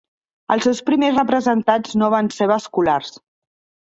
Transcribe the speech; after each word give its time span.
Els 0.53 0.63
seus 0.67 0.79
primers 0.87 1.19
representants 1.21 1.93
no 2.03 2.09
van 2.17 2.33
ser 2.39 2.49
vasculars. 2.57 3.15